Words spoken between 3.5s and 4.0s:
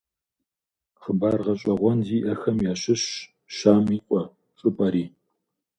«Щам и